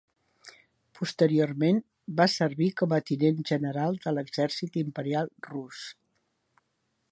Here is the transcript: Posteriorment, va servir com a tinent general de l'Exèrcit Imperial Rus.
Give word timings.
Posteriorment, 0.99 1.81
va 2.21 2.27
servir 2.37 2.71
com 2.81 2.95
a 2.97 2.99
tinent 3.11 3.45
general 3.51 4.01
de 4.07 4.15
l'Exèrcit 4.17 4.83
Imperial 4.85 5.33
Rus. 5.51 5.85